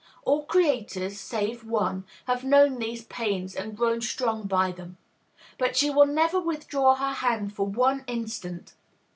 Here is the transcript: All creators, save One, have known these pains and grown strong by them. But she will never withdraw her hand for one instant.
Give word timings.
All 0.23 0.45
creators, 0.45 1.19
save 1.19 1.63
One, 1.63 2.05
have 2.25 2.43
known 2.43 2.79
these 2.79 3.03
pains 3.03 3.55
and 3.55 3.77
grown 3.77 4.01
strong 4.01 4.47
by 4.47 4.71
them. 4.71 4.97
But 5.59 5.77
she 5.77 5.91
will 5.91 6.07
never 6.07 6.39
withdraw 6.39 6.95
her 6.95 7.13
hand 7.13 7.53
for 7.53 7.67
one 7.67 8.03
instant. 8.07 8.73